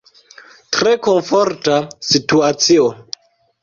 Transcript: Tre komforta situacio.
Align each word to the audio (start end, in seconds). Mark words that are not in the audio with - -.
Tre 0.77 0.93
komforta 1.09 1.79
situacio. 2.11 2.93